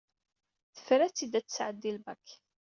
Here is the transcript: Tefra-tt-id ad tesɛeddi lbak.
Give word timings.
Tefra-tt-id 0.75 1.33
ad 1.39 1.45
tesɛeddi 1.45 1.91
lbak. 1.97 2.27